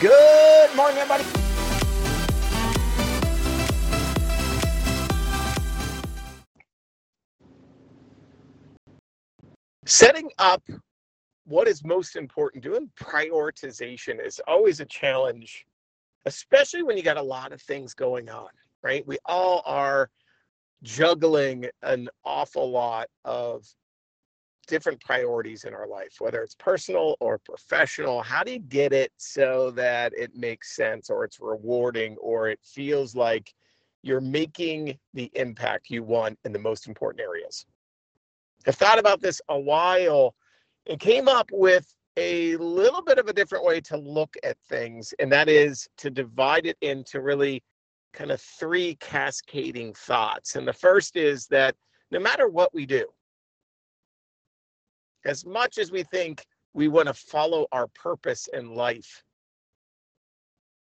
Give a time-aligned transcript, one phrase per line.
[0.00, 1.24] Good morning, everybody.
[9.84, 10.62] Setting up
[11.44, 15.66] what is most important, doing prioritization is always a challenge,
[16.24, 18.48] especially when you got a lot of things going on,
[18.82, 19.06] right?
[19.06, 20.08] We all are
[20.82, 23.66] juggling an awful lot of
[24.70, 28.22] different priorities in our life, whether it's personal or professional.
[28.22, 32.60] How do you get it so that it makes sense or it's rewarding or it
[32.62, 33.52] feels like
[34.02, 37.66] you're making the impact you want in the most important areas?
[38.66, 40.34] I've thought about this a while
[40.88, 45.12] and came up with a little bit of a different way to look at things,
[45.18, 47.62] and that is to divide it into really
[48.12, 50.56] kind of three cascading thoughts.
[50.56, 51.74] And the first is that
[52.10, 53.06] no matter what we do,
[55.24, 59.22] as much as we think we want to follow our purpose in life,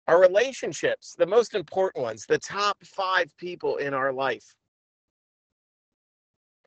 [0.08, 4.56] our relationships, the most important ones, the top five people in our life,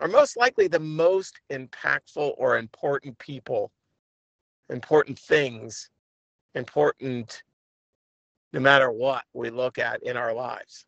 [0.01, 3.71] are most likely the most impactful or important people,
[4.71, 5.91] important things,
[6.55, 7.43] important
[8.53, 10.87] no matter what we look at in our lives.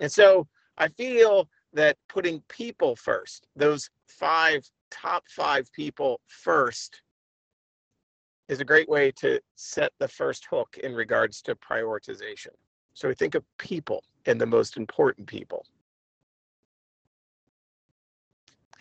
[0.00, 0.46] And so
[0.78, 7.02] I feel that putting people first, those five top five people first,
[8.48, 12.50] is a great way to set the first hook in regards to prioritization.
[12.92, 15.64] So we think of people and the most important people.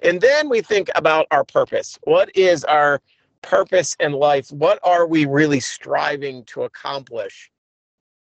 [0.04, 1.98] And then we think about our purpose.
[2.04, 3.02] What is our
[3.42, 4.52] purpose in life?
[4.52, 7.50] What are we really striving to accomplish?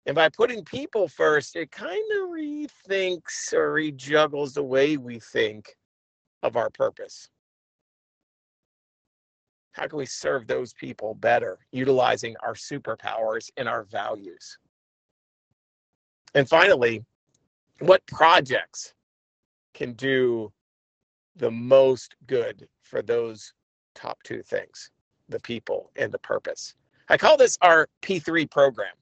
[0.06, 5.76] And by putting people first, it kind of rethinks or rejuggles the way we think
[6.44, 7.28] of our purpose.
[9.76, 14.58] How can we serve those people better, utilizing our superpowers and our values?
[16.34, 17.04] And finally,
[17.80, 18.94] what projects
[19.74, 20.50] can do
[21.36, 23.52] the most good for those
[23.94, 24.90] top two things
[25.28, 26.74] the people and the purpose?
[27.10, 28.94] I call this our P3 program.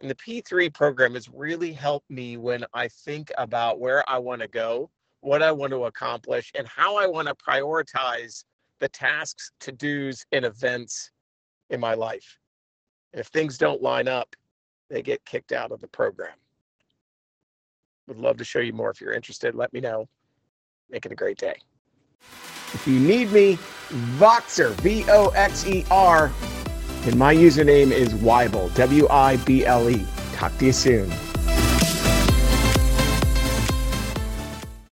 [0.00, 4.42] And the P3 program has really helped me when I think about where I want
[4.42, 4.90] to go,
[5.22, 8.44] what I want to accomplish, and how I want to prioritize
[8.80, 11.10] the tasks, to dos, and events
[11.70, 12.38] in my life.
[13.12, 14.36] And if things don't line up,
[14.90, 16.34] they get kicked out of the program.
[18.08, 19.54] Would love to show you more if you're interested.
[19.54, 20.08] Let me know.
[20.90, 21.54] Make it a great day.
[22.74, 23.56] If you need me,
[24.18, 26.30] Voxer, V O X E R
[27.04, 30.04] and my username is Wible, W I B L E.
[30.34, 31.10] Talk to you soon.